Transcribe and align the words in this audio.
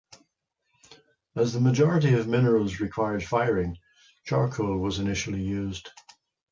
As 1.35 1.53
the 1.53 1.61
majority 1.61 2.15
of 2.15 2.27
minerals 2.27 2.79
required 2.79 3.23
firing, 3.23 3.77
charcoal 4.25 4.79
was 4.79 4.97
initially 4.97 5.43
used. 5.43 5.91